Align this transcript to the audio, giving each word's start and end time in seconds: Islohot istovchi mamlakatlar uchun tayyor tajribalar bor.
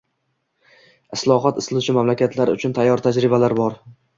Islohot 1.17 1.61
istovchi 1.63 1.97
mamlakatlar 1.99 2.53
uchun 2.57 2.77
tayyor 2.79 3.07
tajribalar 3.09 3.57
bor. 3.65 3.79